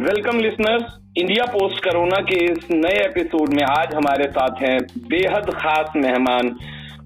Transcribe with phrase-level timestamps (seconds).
[0.00, 5.50] Welcome listeners India post corona के इस नए एपिसोड में आज हमारे साथ हैं बेहद
[5.54, 6.48] खास मेहमान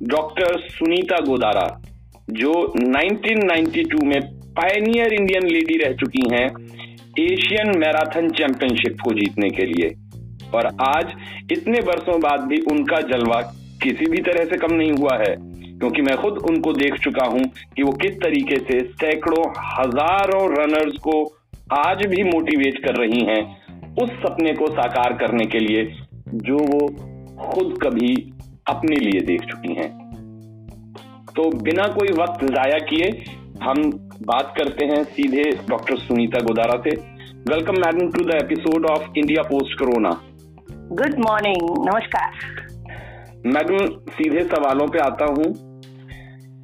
[0.03, 1.67] डॉक्टर सुनीता गोदारा,
[2.31, 4.21] जो 1992 में
[4.53, 6.47] पायनियर इंडियन लेडी रह चुकी हैं
[7.21, 9.91] एशियन मैराथन चैंपियनशिप को जीतने के लिए।
[10.55, 11.15] और आज
[11.53, 13.41] इतने वर्षों बाद भी उनका जलवा
[13.83, 15.35] किसी भी तरह से कम नहीं हुआ है,
[15.79, 17.45] क्योंकि मैं खुद उनको देख चुका हूँ
[17.77, 21.23] कि वो किस तरीके से सैकड़ों, हज़ारों रनर्स को
[21.73, 23.43] आज भी मोटिवेट कर रही हैं
[23.95, 25.85] उस सपने को साकार करने के लिए
[26.43, 26.89] जो वो
[27.45, 28.11] खुद कभी
[28.69, 29.89] अपने लिए देख चुकी हैं।
[31.37, 33.09] तो बिना कोई वक्त जाया किए
[33.63, 33.83] हम
[34.23, 36.97] बात करते हैं सीधे डॉक्टर सुनीता गोदारा से।
[37.51, 40.11] Welcome madam to the episode of India post corona
[40.93, 42.31] good morning नमस्कार
[43.47, 45.53] मैडम सीधे सवालों पे आता हूँ।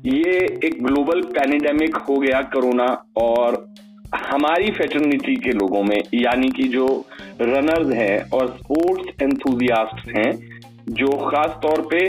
[0.06, 3.64] ये एक ग्लोबल पैनिडेमिक हो गया कोरोना और
[4.15, 7.05] हमारी फेटर्निटी के लोगों में यानी कि जो
[7.41, 10.33] रनर्स हैं और स्पोर्ट्स एंथुजियास्ट हैं
[10.89, 12.07] जो खास तौर पे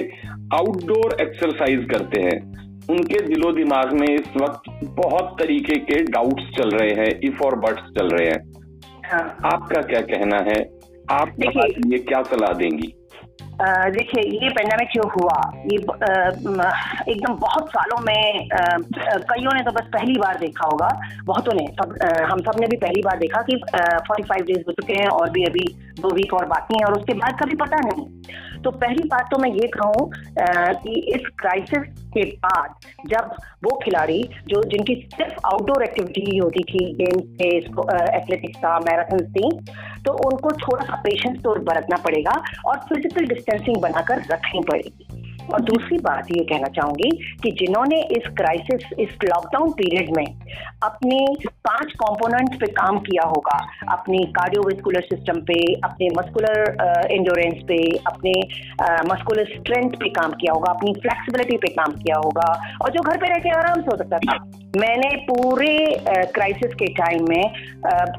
[0.54, 6.70] आउटडोर एक्सरसाइज करते हैं उनके दिलो दिमाग में इस वक्त बहुत तरीके के डाउट्स चल
[6.70, 8.52] रहे हैं इफ़ और बट्स चल रहे हैं।
[9.12, 10.70] हाँ। आपका क्या कहना है?
[11.12, 11.36] आप
[11.88, 12.94] ये क्या सलाह देंगी?
[13.62, 15.36] देखिए, ये पेंडेमिक जो हुआ,
[15.72, 15.78] ये
[17.12, 18.48] एकदम बहुत सालों में
[19.32, 20.88] कईयों ने तो बस पहली बार देखा होगा,
[21.26, 21.98] बहुतों ने, सब
[22.32, 23.56] हम सबने भी पहली बार देखा कि
[24.08, 25.66] फोर्टी फाइव डेज़ हो चुके हैं और भी अभी
[26.02, 28.06] दो वीक और बाकी हैं और उसके बाद कभी पता नहीं।
[28.64, 30.12] तो पहली बात तो मैं ये कहूँ
[30.84, 32.74] कि इस क्राइसिस के बाद
[33.08, 33.32] जब
[33.64, 37.50] वो खिलाड़ी जो जिनकी सिर्फ़ आउटडोर एक्टिविटी ही होती थी गेम्स थे
[38.18, 39.50] एथलेटिक्स था मैराथन थी
[40.06, 45.08] तो उनको थोड़ा सा पेशेंस तो बरतना पड़ेगा और फ़िज़िकल डिस्टेंसिंग बनाकर रखनी पड़ेगी।
[45.54, 47.10] और दूसरी बात ये कहना चाहूँगी
[47.44, 50.26] कि जिन्होंने इस क्राइसिस इस लॉकडाउन पीरियड में
[50.84, 53.58] अपने पाँच कंपोनेंट्स पे काम किया होगा।
[53.94, 57.78] अपनी कार्डियोवेस्कुलर सिस्टम पे, अपने मस्कुलर इंडोरेंस पे,
[58.08, 58.34] अपने
[59.10, 62.48] मस्कुलर स्ट्रेंथ पे काम किया होगा, अपनी फ्लेक्सिबिलिटी पे काम किया होगा।
[62.82, 64.38] और जो घर पे रह के आराम से हो सकता था।
[64.78, 65.76] मैंने पूरे
[66.34, 67.44] क्राइसिस के टाइम में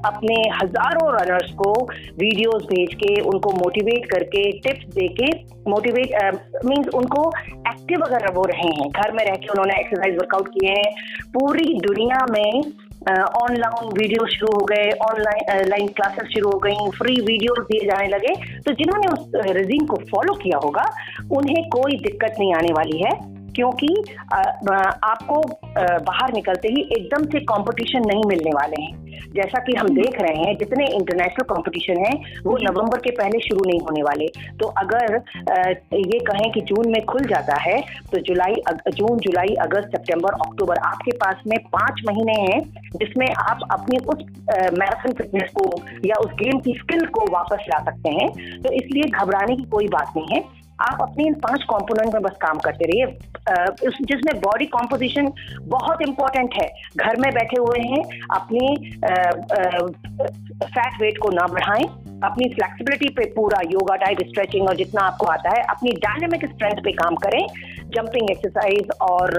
[0.05, 1.73] अपने हज़ारों रनर्स को
[2.19, 5.31] वीडियोस भेज के, उनको मोटिवेट करके टिप्स दे के
[5.71, 7.29] मोटिवेट मीन्स उनको
[7.69, 10.91] एक्टिव अगर वो रहे हैं, घर में रह के उन्होंने एक्सरसाइज वर्कआउट किए हैं।
[11.35, 12.63] पूरी दुनिया में
[13.11, 18.09] ऑनलाइन वीडियो शुरू हो गए ऑनलाइन लाइन क्लासेस शुरू हो गई फ्री वीडियो दिए जाने
[18.09, 20.85] लगे। तो जिन्होंने उस रिजीम को फॉलो किया होगा,
[21.37, 23.95] उन्हें कोई दिक्कत नहीं आने वाली है। क्योंकि
[24.33, 25.41] आपको
[26.03, 29.01] बाहर निकलते ही एकदम से कंपटीशन नहीं मिलने वाले हैं।
[29.33, 33.65] जैसा कि हम देख रहे हैं जितने इंटरनेशनल कंपटीशन हैं वो नवंबर के पहले शुरू
[33.67, 34.27] नहीं होने वाले।
[34.61, 35.15] तो अगर
[35.95, 37.81] ये कहें कि जून में खुल जाता है
[38.13, 38.55] तो जुलाई
[38.91, 42.61] जून जुलाई अगस्त सितंबर अक्टूबर आपके पास में पाँच महीने हैं
[42.95, 44.25] जिसमें आप अपनी उस
[44.79, 45.71] मैराथन फिटनेस को
[46.07, 48.29] या उस गेम की स्किल को वापस ला सकते हैं।
[48.63, 50.41] तो इसलिए घबराने की कोई बात नहीं है।
[50.83, 53.07] आप अपने इन पाँच कंपोनेंट में बस काम करते रहिए।
[54.03, 55.33] जिसमें बॉडी कॉम्पोजिशन
[55.69, 58.91] बहुत इंपॉर्टेंट है। घर में बैठे हुए हैं, अपनी
[60.65, 61.85] फैट वेट को ना बढ़ाएँ,
[62.25, 66.83] अपनी फ्लेक्सिबिलिटी पे पूरा योगा टाइप स्ट्रेचिंग और जितना आपको आता है, अपनी डायनेमिक स्ट्रेंथ
[66.85, 67.47] पे काम करें।
[67.95, 69.33] जंपिंग एक्सरसाइज और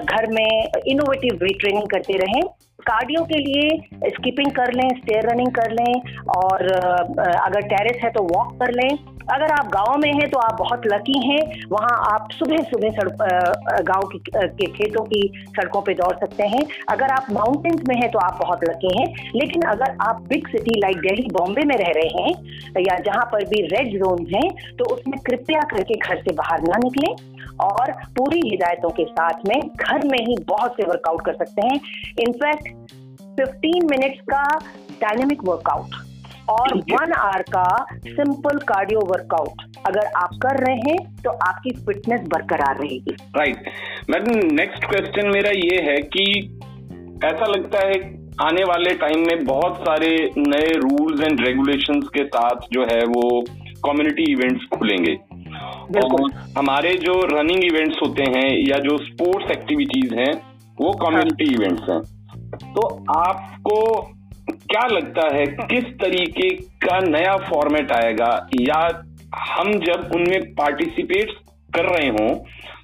[0.00, 0.50] घर में
[0.86, 2.42] इनोवेटिव वेट ट्रेनिंग करते रहें।
[2.80, 5.94] कार्डियो के लिए स्किपिंग कर लें स्टेयर रनिंग कर लें
[6.36, 8.90] और अगर टेरेस है तो वॉक कर लें।
[9.32, 11.40] अगर आप गाँव में हैं तो आप बहुत लकी हैं।
[11.70, 15.20] वहाँ आप सुबह सुबह सड़क गाँव की के खेतों की
[15.50, 19.06] सड़कों पे दौड़ सकते हैं। अगर आप माउंटेन्स में हैं तो आप बहुत लकी हैं।
[19.36, 23.44] लेकिन अगर आप big city like Delhi Bombay में रह रहे हैं या जहाँ पर
[23.44, 27.14] भी रेड जोन हैं तो उसमें कृपया करके घर से बाहर ना निकलें।
[27.60, 31.80] और पूरी हिदायतों के साथ में घर में ही बहुत से वर्कआउट कर सकते हैं।
[32.20, 32.68] इनफैक्ट
[33.40, 34.44] 15 मिनट्स का
[35.02, 35.94] डायनेमिक वर्कआउट
[36.50, 42.20] और वन आवर का सिंपल कार्डियो वर्कआउट अगर आप कर रहे हैं तो आपकी फिटनेस
[42.28, 43.70] बरकरार रहेगी। राइट
[44.10, 46.24] मैडम नेक्स्ट क्वेश्चन मेरा ये है कि
[47.24, 47.98] ऐसा लगता है
[48.42, 50.08] आने वाले टाइम में बहुत सारे
[50.38, 53.24] नए रूल्स एंड रेगुलेशंस के साथ जो है वो
[53.84, 55.14] कम्युनिटी इवेंट्स खुलेंगे।
[55.98, 60.32] और हमारे जो रनिंग इवेंट्स होते हैं या जो स्पोर्ट्स एक्टिविटीज़ हैं
[60.80, 61.54] वो कम्युनिटी हाँ.
[61.54, 62.00] इवेंट्स हैं।
[62.72, 64.00] तो आपको
[64.50, 68.48] क्या लगता है किस तरीके का नया फॉर्मेट आएगा?
[68.60, 69.04] या
[69.50, 71.30] हम जब उनमें पार्टिसिपेट
[71.74, 72.34] कर रहे हों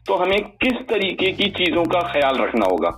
[0.06, 2.90] तो हमें किस तरीके की चीज़ों का ख्याल रखना होगा?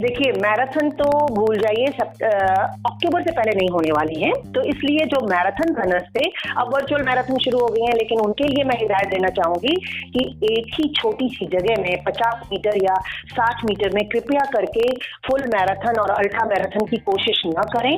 [0.00, 1.04] देखिए, मैराथन तो
[1.34, 6.24] भूल जाइए अक्टूबर से पहले नहीं होने वाली है। तो इसलिए जो मैराथन रनर्स थे
[6.52, 9.74] अब वर्चुअल मैराथन शुरू हो गई है, लेकिन उनके लिए मैं हिदायत देना चाहूँगी
[10.16, 12.96] कि एक ही छोटी सी जगह में 50 मीटर या
[13.30, 14.90] 60 मीटर में कृपया करके
[15.28, 17.96] फुल मैराथन और अल्ट्रा मैराथन की कोशिश न करें।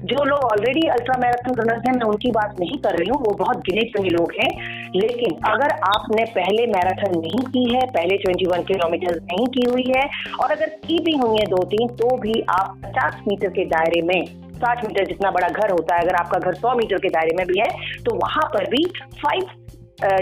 [0.00, 3.34] जो लोग ऑलरेडी अल्ट्रा मैराथन रनर्स हैं, मैं उनकी बात नहीं कर रही हूँ, वो
[3.34, 4.50] बहुत गिने चुने लोग हैं।
[4.96, 10.08] लेकिन अगर आपने पहले मैराथन नहीं की है, पहले 21 किलोमीटर नहीं की हुई है,
[10.40, 14.02] और अगर की भी हुई है दो तीन तो भी आप 50 मीटर के दायरे
[14.02, 17.36] में साठ मीटर जितना बड़ा घर होता है, अगर आपका घर सौ मीटर के दायरे
[17.36, 17.68] में भी है
[18.04, 18.84] तो वहाँ पर भी
[19.16, 19.42] फाइव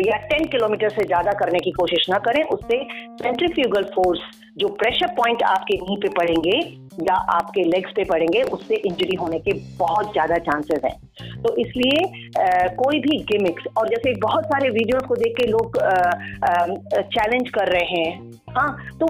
[0.03, 2.83] या टेन किलोमीटर से ज़्यादा करने की कोशिश ना करें। उससे
[3.23, 4.21] सेंट्रीफ्यूगल फोर्स
[4.59, 6.59] जो प्रेशर पॉइंट आपके नी पे पड़ेंगे
[7.03, 12.01] या आपके लेग्स पे पड़ेंगे उससे इंजरी होने के बहुत ज़्यादा चांसेस हैं। तो इसलिए
[12.01, 15.79] आ, कोई भी गिमिक्स और जैसे बहुत सारे वीडियोस को देख के लोग
[17.09, 18.11] चैलेंज कर रहे हैं।
[18.51, 18.69] हाँ
[19.01, 19.07] तो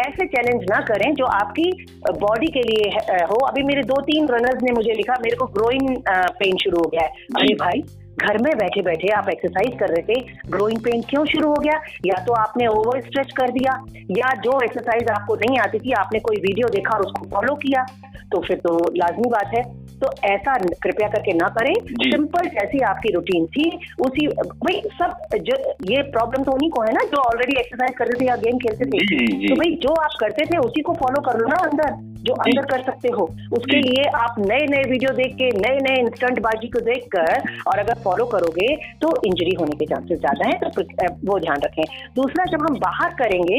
[0.00, 1.70] ऐसे चैलेंज ना करें जो आपकी
[2.18, 2.90] बॉडी के लिए
[3.24, 6.88] हो। अभी मेरे दो तीन रनर्स ने मुझे लिखा मेरे को ग्रोइंग पेन शुरू हो
[6.88, 7.82] गया है। अरे भाई
[8.18, 10.20] घर में बैठे बैठे आप एक्सरसाइज कर रहे थे
[10.50, 11.80] ग्रोइंग पेन क्यों शुरू हो गया?
[12.06, 16.18] या तो आपने ओवर स्ट्रेच कर दिया, या जो एक्सरसाइज आपको नहीं आती थी, आपने
[16.18, 17.86] कोई वीडियो देखा और उसको फॉलो किया?
[18.32, 21.72] तो फिर तो लाजमी बात है। तो ऐसा कृपया करके ना करें।
[22.02, 23.68] सिंपल जैसी आपकी रूटीन थी
[24.00, 25.56] उसी भाई सब जो
[25.86, 28.84] ये प्रॉब्लम तो उन्हीं को है ना जो ऑलरेडी एक्सरसाइज करते थे या गेम खेलते
[28.86, 32.34] थे। तो भाई जो आप करते थे उसी को फॉलो कर लो ना अंदर जो
[32.34, 33.24] अंदर कर सकते हो।
[33.56, 37.42] उसके लिए आप नए नए वीडियो देख के नए नए इंस्टेंट बाजी को देख कर
[37.68, 40.82] और अगर फॉलो करोगे तो इंजरी होने के चांसेस ज़्यादा है तो
[41.26, 41.82] वो ध्यान रखें।
[42.16, 43.58] दूसरा जब हम बाहर करेंगे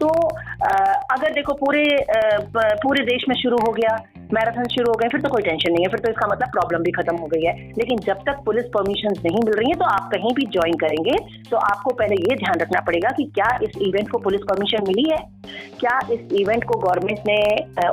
[0.00, 0.08] तो
[1.14, 1.84] अगर देखो पूरे
[2.56, 3.96] पूरे देश में शुरू हो गया
[4.34, 6.82] मैराथन शुरू हो गए, फिर तो कोई टेंशन नहीं है, फिर तो इसका मतलब प्रॉब्लम
[6.82, 9.84] भी खत्म हो गई है। लेकिन जब तक पुलिस परमिशन नहीं मिल रही है तो
[9.86, 11.16] आप कहीं भी ज्वाइन करेंगे
[11.50, 15.08] तो आपको पहले ये ध्यान रखना पड़ेगा कि क्या इस इवेंट को पुलिस परमिशन मिली
[15.10, 15.18] है?
[15.80, 17.38] क्या इस इवेंट को गवर्नमेंट ने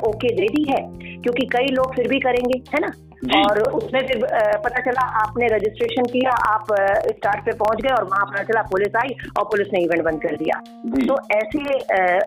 [0.09, 0.81] ओके दे दी है?
[1.21, 2.91] क्योंकि कई लोग फिर भी करेंगे, है ना?
[3.37, 4.25] और उसमें फिर
[4.63, 6.71] पता चला आपने रजिस्ट्रेशन किया आप
[7.07, 10.21] स्टार्ट पे पहुँच गए और वहाँ पता चला पुलिस आई और पुलिस ने इवेंट बंद
[10.21, 10.59] कर दिया।
[11.07, 11.59] तो ऐसे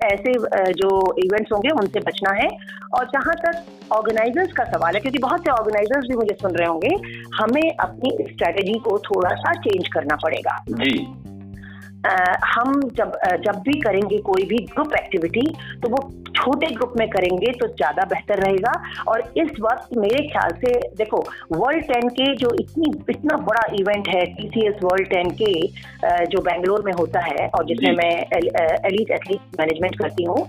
[0.07, 0.33] ऐसे
[0.73, 2.49] जो इवेंट्स होंगे उनसे बचना है।
[2.95, 6.69] और जहाँ तक ऑर्गेनाइजर्स का सवाल है क्योंकि बहुत से ऑर्गेनाइजर्स भी मुझे सुन रहे
[6.69, 6.95] होंगे
[7.37, 10.99] हमें अपनी स्ट्रेटेजी को थोड़ा सा चेंज करना पड़ेगा। जी।
[12.47, 13.13] हम जब
[13.45, 15.47] जब भी करेंगे कोई भी ग्रुप एक्टिविटी
[15.83, 15.99] तो वो
[16.37, 18.73] छोटे ग्रुप में करेंगे तो ज़्यादा बेहतर रहेगा।
[19.09, 21.21] और इस वक्त मेरे ख्याल से देखो
[21.53, 25.53] वर्ल्ड टेन के जो इतनी इतना बड़ा इवेंट है T C S world ten के
[26.27, 30.47] जो बेंगलोर में होता है और जिसमें मैं एलिट एथलीट मैनेजमेंट करती हूँ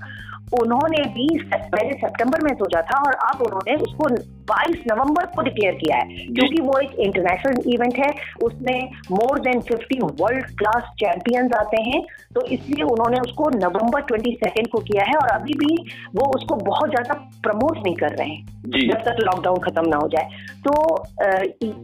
[0.54, 4.08] उन्होंने भी पहले सितंबर में सोचा था और अब उन्होंने उसको
[4.48, 8.10] 22 नवंबर को डिक्लेयर किया है। क्योंकि वो एक इंटरनेशनल इवेंट है
[8.44, 12.02] उसमें more than 50 world class champions आते हैं
[12.36, 15.76] तो इसलिए उन्होंने उसको नवंबर 22 को किया है और अभी भी
[16.16, 17.14] वो उसको बहुत ज़्यादा
[17.44, 18.44] प्रमोट नहीं कर रहे हैं
[18.88, 20.72] जब तक लॉकडाउन खत्म ना हो जाए। तो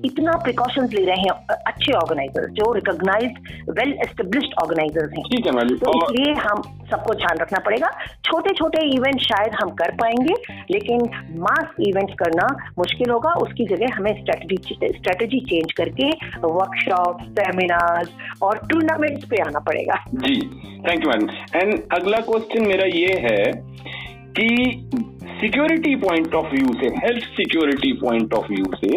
[0.05, 3.33] इतना प्रिकॉशन ले रहे हैं अच्छे ऑर्गेनाइजर जो रिकोगनाइज
[3.69, 5.23] वेल एस्टेब्लिश्ड ऑर्गेनाइजर्स हैं
[5.75, 6.61] तो इसलिए हम
[6.91, 7.89] सबको ध्यान रखना पड़ेगा।
[8.25, 10.33] छोटे छोटे छोटे इवेंट शायद हम कर पाएँगे
[10.71, 11.01] लेकिन
[11.41, 12.47] मास इवेंट्स करना
[12.79, 14.57] मुश्किल होगा। उसकी जगह हमें स्ट्रेटजी
[14.97, 16.09] स्ट्रेटजी चेंज करके
[16.43, 18.07] वर्कशॉप सेमिनार
[18.43, 20.35] और टूर्नामेंट्स पे आना पड़ेगा। जी
[20.87, 23.51] थैंक यू मैडम एंड अगला क्वेश्चन मेरा ये है
[24.39, 24.47] कि
[25.41, 28.95] सिक्योरिटी पॉइंट ऑफ़ व्यू से health security point of view से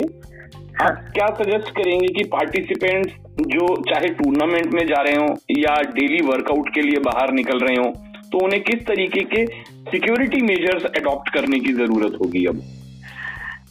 [0.74, 3.12] हाँ। आप क्या सजेस्ट करेंगे कि पार्टिसिपेंट्स
[3.48, 5.26] जो चाहे टूर्नामेंट में जा रहे हो
[5.58, 7.92] या डेली वर्कआउट के लिए बाहर निकल रहे हो
[8.34, 9.46] तो उन्हें किस तरीके के
[9.90, 12.62] सिक्योरिटी मेजर्स अडॉप्ट करने की ज़रूरत होगी अब?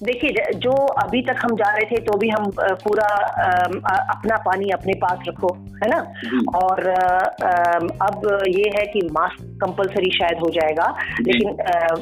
[0.03, 3.07] देखिए जो अभी तक हम जा रहे थे तो भी हम पूरा
[4.11, 5.97] अपना पानी अपने पास रखो है ना?
[6.57, 6.87] और
[8.01, 10.87] अब ये है कि मास्क कंपलसरी शायद हो जाएगा
[11.21, 11.49] लेकिन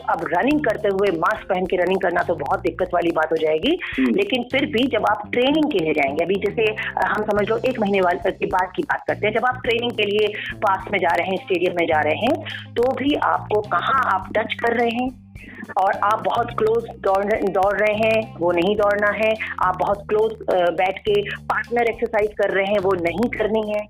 [0.10, 3.38] अब रनिंग करते हुए मास्क पहन के रनिंग करना तो बहुत दिक्कत वाली बात हो
[3.38, 6.74] जाएगी। लेकिन फिर भी जब आप ट्रेनिंग के लिए जाएँगे अभी जैसे
[7.06, 9.92] हम समझ लो एक महीने वाले के बाद की बात करते हैं जब आप ट्रेनिंग
[9.92, 10.28] के लिए
[10.58, 14.30] पास में जा रहे हैं स्टेडियम में जा रहे हैं तो भी आपको कहाँ आप
[14.38, 15.31] टच कर रहे हैं?
[15.78, 19.32] और आप बहुत क्लोज दौड़ दौड़ रहे हैं वो नहीं दौड़ना है।
[19.66, 20.34] आप बहुत क्लोज
[20.80, 23.86] बैठ के पार्टनर एक्सरसाइज कर रहे हैं वो नहीं करनी है।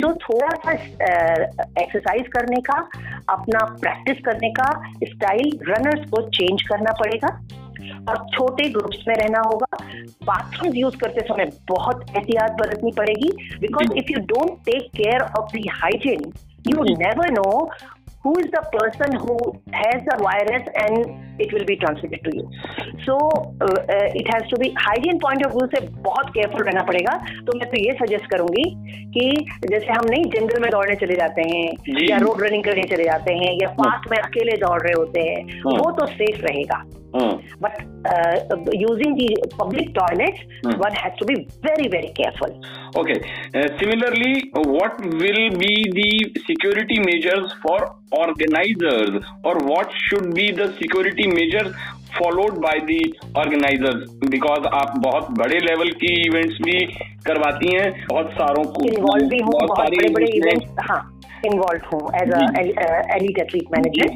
[0.00, 2.78] तो थोड़ा सा एक्सरसाइज करने का
[3.28, 4.70] अपना प्रैक्टिस करने का
[5.04, 7.38] स्टाइल रनर्स को चेंज करना पड़ेगा।
[8.10, 9.76] और छोटे ग्रुप्स में रहना होगा।
[10.24, 15.52] बाथरूम यूज़ करते समय बहुत एहतियात बरतनी पड़ेगी। Because if you don't take care of
[15.52, 16.32] the hygiene
[16.66, 17.50] you never know
[18.22, 19.36] who is the person who
[19.72, 22.50] has the virus and it will be transmitted to you.
[23.04, 26.82] So uh, uh, it has to be hygiene point of view से बहुत careful रहना
[26.90, 28.64] पड़ेगा तो मैं तो ये suggest करूँगी
[29.16, 29.24] कि
[29.70, 33.34] जैसे हम नहीं जंगल में दौड़ने चले जाते हैं या रोड रनिंग करने चले जाते
[33.42, 36.84] हैं या पार्क में अकेले दौड़ रहे होते हैं वो तो सेफ़ रहेगा
[37.60, 40.78] But uh, using the public toilets, mm.
[40.78, 42.60] one has to be very, very careful.
[42.96, 43.18] Okay.
[43.54, 50.74] Uh, similarly, what will be the security measures for organizers, or what should be the
[50.78, 51.74] security measures
[52.16, 52.98] followed by the
[53.38, 56.78] organisers because आप बहुत बड़े level की events भी
[57.26, 58.86] करवाती हैं बहुत सारों को
[59.40, 61.00] हूँ बहुत बड़े बड़े इवेंट्स हाँ
[61.46, 62.30] इन्वॉल्व हूँ एज
[63.14, 64.08] एलिट एथलीट मैनेजर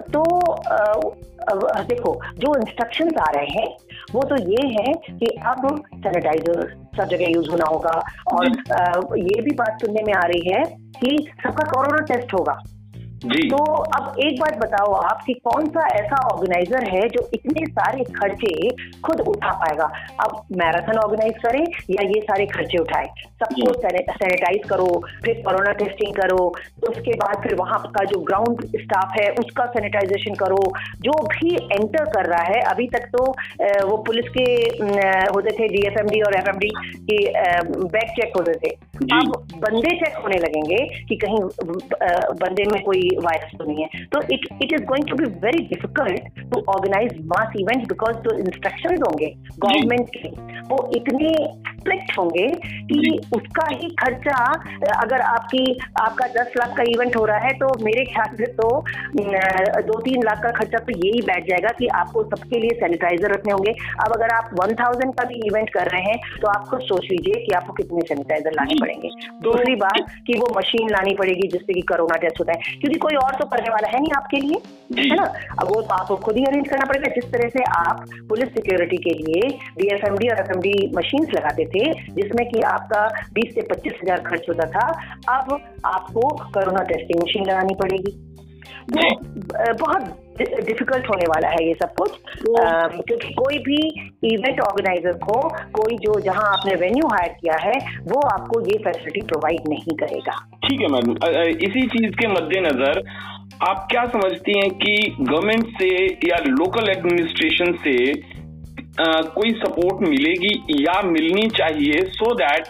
[0.00, 3.76] तो uh, देखो जो इंस्ट्रक्शन आ रहे हैं
[4.14, 8.02] वो तो ये है कि अब सैनिटाइजर सब जगह यूज़ होना होगा
[8.32, 10.64] और uh, ये भी बात सुनने में आ रही है
[11.00, 12.62] कि सबका कोरोना टेस्ट होगा।
[13.24, 13.56] जी। तो
[13.96, 18.68] अब एक बात बताओ आप कि कौन सा ऐसा ऑर्गेनाइजर है जो इतने सारे खर्चे
[19.00, 19.84] खुद उठा पाएगा?
[20.24, 23.06] अब मैराथन ऑर्गेनाइज करे या ये सारे खर्चे उठाए?
[23.34, 24.86] सबको सैनिटाइज करो
[25.24, 26.44] फिर कोरोना टेस्टिंग करो
[26.88, 30.60] उसके बाद फिर वहाँ का जो ग्राउंड स्टाफ है उसका सैनिटाइजेशन करो।
[31.04, 33.24] जो भी एंटर कर रहा है अभी तक तो
[33.88, 34.44] वो पुलिस के
[35.34, 36.70] होते थे डीएफएमडी और एफएमडी
[37.10, 37.18] के
[37.88, 38.74] बैक चेक होते थे।
[39.14, 41.40] अब बंदे चेक होने लगेंगे कि कहीं
[42.42, 45.64] बंदे में कोई वायरस तो नहीं है। तो it it is going to be very
[45.66, 50.28] difficult to organise mass event because जो इंस्ट्रक्शन होंगे गवर्नमेंट के।
[50.68, 51.32] वो इतने
[51.84, 52.46] स्ट्रिक्ट होंगे
[52.90, 54.36] कि उसका ही खर्चा
[54.94, 55.64] अगर आपकी
[56.00, 58.68] आपका दस लाख का इवेंट हो रहा है तो मेरे ख्याल से तो
[59.84, 63.52] दो तीन लाख का खर्चा तो यही बैठ जाएगा कि आपको सबके लिए सैनिटाइजर रखने
[63.52, 63.72] होंगे।
[64.04, 67.08] अब अगर आप वन थाउज़ेंड का भी इवेंट कर रहे हैं तो आप खुद सोच
[67.10, 69.10] लीजिए कि आपको कितने सैनिटाइजर लाने पड़ेंगे।
[69.42, 73.16] दूसरी बात कि वो मशीन लानी पड़ेगी जिससे कि कोरोना टेस्ट होता है। क्योंकि कोई
[73.24, 74.62] और तो करने वाला है नहीं आपके लिए
[74.94, 75.24] है ना?
[75.60, 78.96] अब वो तो आपको खुद ही अरेंज करना पड़ेगा। जिस तरह से आप पुलिस सिक्योरिटी
[79.04, 79.48] के लिए
[79.78, 84.66] डीएफएमडी और एफएमडी मशीन लगाते थे जिसमें कि आपका 20 से पच्चीस हज़ार खर्च होता
[84.70, 84.86] था।
[85.30, 88.20] अब आपको कोरोना टेस्टिंग मशीन लगानी पड़ेगी।
[88.86, 90.02] तो बहुत
[90.38, 92.54] डिफ़िकल्ट होने वाला है ये सब कुछ। तो,
[93.02, 93.76] क्योंकि कोई भी
[94.30, 95.38] इवेंट ऑर्गेनाइजर को
[95.74, 97.72] कोई जो जहाँ आपने वेन्यू हायर किया है
[98.04, 101.12] वो आपको ये फैसिलिटी प्रोवाइड नहीं करेगा। ठीक है मैडम।
[101.68, 103.02] इसी चीज़ के मद्देनजर
[103.62, 105.88] आप क्या समझती हैं कि गवर्नमेंट से
[106.28, 107.96] या लोकल एडमिनिस्ट्रेशन से
[109.00, 112.68] कोई सपोर्ट मिलेगी या मिलनी चाहिए सो दैट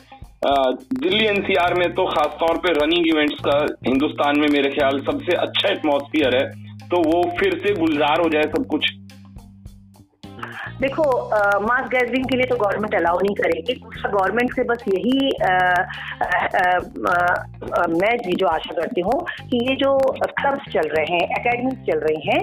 [1.01, 5.69] दिल्ली एनसीआर में तो खासतौर पे रनिंग इवेंट्स का हिंदुस्तान में मेरे ख्याल सबसे अच्छा
[5.69, 6.45] एटमोसफियर है
[6.89, 8.91] तो वो फिर से गुलजार हो जाए सब कुछ।
[10.81, 11.05] देखो
[11.63, 15.19] मास गैदरिंग के लिए तो गवर्नमेंट अलाउ नहीं करेगी। दूसरा गवर्नमेंट से बस यही
[17.95, 22.21] मैं जो आशा करती हूँ कि ये जो क्लब्स चल रहे हैं एकेडमीज चल रही
[22.29, 22.41] हैं,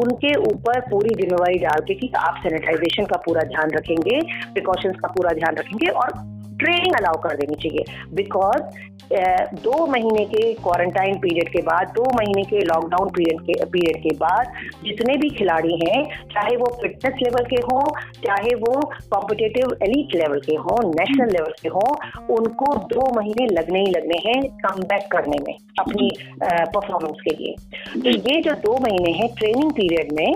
[0.00, 4.20] उनके ऊपर पूरी जिम्मेवारी डाल के कि आप सैनिटाइजेशन का पूरा ध्यान रखेंगे
[4.52, 6.12] प्रिकॉशंस का पूरा ध्यान रखेंगे और
[6.60, 8.62] ट्रेनिंग अलाउ कर देनी चाहिए। बिकॉज़
[9.12, 14.14] दो महीने के क्वारंटाइन पीरियड के बाद, दो महीने के लॉकडाउन पीरियड के पीरियड के
[14.16, 14.52] बाद
[14.84, 17.82] जितने भी खिलाड़ी हैं, चाहे वो फिटनेस लेवल के हों,
[18.20, 18.74] चाहे वो
[19.10, 21.90] कॉम्पिटेटिव एलिट लेवल के हों नेशनल लेवल के हों,
[22.36, 26.10] उनको दो महीने लगने ही लगने हैं कम बैक करने में अपनी
[26.42, 27.54] परफॉर्मेंस के लिए।
[27.94, 30.34] तो ये जो दो महीने हैं ट्रेनिंग पीरियड में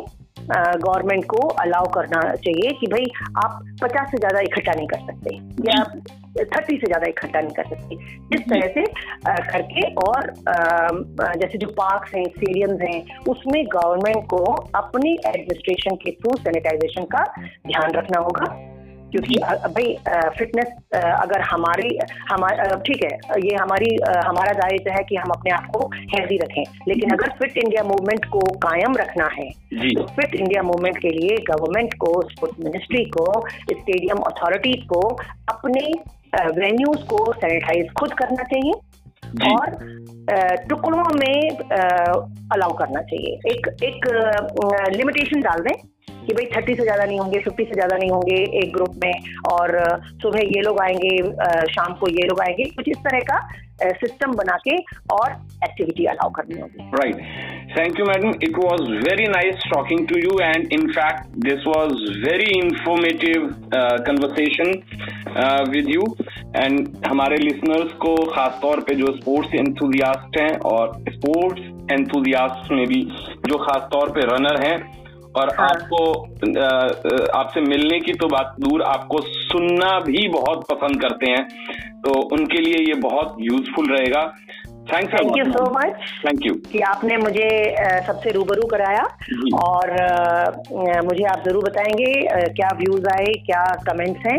[0.49, 3.05] गवर्नमेंट को अलाउ करना चाहिए कि भाई
[3.45, 5.35] आप पचास से ज़्यादा इकट्ठा नहीं कर सकते
[5.69, 5.83] या
[6.37, 7.95] थर्टी से ज़्यादा इकट्ठा नहीं कर सकते।
[8.35, 8.85] इस तरह से
[9.51, 10.33] करके और
[11.41, 14.45] जैसे जो पार्क हैं स्टेडियम हैं उसमें गवर्नमेंट को
[14.77, 18.47] अपनी एडमिनिस्ट्रेशन के थ्रू सैनिटाइजेशन का ध्यान रखना होगा।
[19.15, 19.37] क्योंकि
[19.75, 19.91] भाई
[20.39, 21.99] फिटनेस अगर हमारी
[22.31, 23.91] हमारे ठीक है ये हमारी
[24.27, 28.25] हमारा दायित्व है कि हम अपने आप को हेल्दी रखें। लेकिन अगर फिट इंडिया मूवमेंट
[28.33, 29.49] को कायम रखना है
[29.91, 35.01] तो फिट इंडिया मूवमेंट के लिए गवर्नमेंट को स्पोर्ट्स मिनिस्ट्री को स्टेडियम अथॉरिटीज को
[35.53, 35.87] अपने
[36.59, 38.73] वेन्यूज को सैनिटाइज खुद करना चाहिए
[39.51, 39.67] और
[40.69, 41.51] टुकड़ों में
[42.53, 44.07] अलाउ करना चाहिए। एक एक
[44.97, 45.75] लिमिटेशन डाल दें
[46.27, 49.13] कि भाई थर्टी से ज़्यादा नहीं होंगे फिफ्टी से ज़्यादा नहीं होंगे एक ग्रुप में
[49.53, 49.79] और
[50.23, 51.17] सुबह ये लोग आएँगे
[51.73, 53.39] शाम को ये लोग आएँगे, कुछ इस तरह का
[54.01, 54.77] सिस्टम बना के
[55.13, 55.33] और
[55.65, 57.17] एक्टिविटी अलाउ करनी होगी। Right
[57.77, 61.95] thank you madam it was very nice talking to you and in fact this was
[62.27, 63.49] very informative
[64.09, 64.73] conversation
[65.71, 66.05] with you
[66.57, 73.01] and हमारे लिसनर्स को खासतौर पे जो स्पोर्ट्स एंथुजियास्ट हैं और स्पोर्ट्स एंथुजियास्ट में भी
[73.49, 74.77] जो खासतौर पे रनर हैं
[75.37, 75.69] और हाँ.
[75.69, 76.13] आपको
[77.39, 81.45] आपसे मिलने की तो बात दूर आपको सुनना भी बहुत पसंद करते हैं
[82.03, 84.23] तो उनके लिए ये बहुत यूजफुल रहेगा।
[84.93, 87.49] Thanks thank you so much thank you कि आपने मुझे
[88.07, 89.03] सबसे रूबरू कराया
[89.65, 89.93] और
[91.05, 92.13] मुझे आप ज़रूर बताएँगे
[92.49, 94.39] क्या व्यूज़ आए क्या कमेंट्स हैं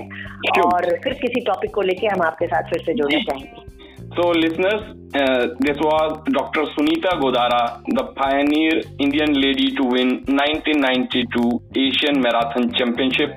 [0.62, 3.75] और फिर किसी टॉपिक को लेके हम आपके साथ फिर से जुड़ना चाहेंगे
[4.16, 6.64] So, listeners, uh, this was Dr.
[6.72, 13.34] Sunita Godara, the pioneer Indian lady to win 1992 Asian Marathon Championship.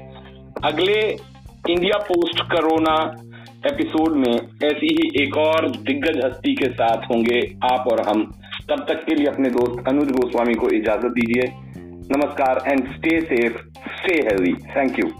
[0.64, 1.00] अगले
[1.70, 2.94] इंडिया पोस्ट कोरोना
[3.66, 4.34] एपिसोड में
[4.70, 7.40] ऐसी ही एक और दिग्गज हस्ती के साथ होंगे
[7.72, 8.24] आप और हम
[8.70, 11.52] तब तक के लिए अपने दोस्त अनुज गोस्वामी को इजाज़त दीजिए
[12.16, 13.62] नमस्कार and stay safe
[13.96, 15.10] stay healthy thank you